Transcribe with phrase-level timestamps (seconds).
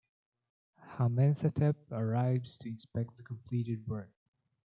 [0.97, 4.09] Hamenthotep arrives to inspect the completed work.